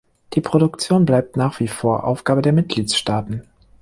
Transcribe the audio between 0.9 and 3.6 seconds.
bleibt nach wie vor Aufgabe der Mitgliedstaaten.